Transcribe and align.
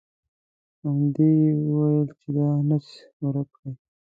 همدې 0.83 1.29
یې 1.41 1.51
ویل 1.75 2.07
چې 2.19 2.27
دا 2.35 2.47
نجس 2.67 2.91
ورک 3.23 3.47
کړئ. 3.55 3.73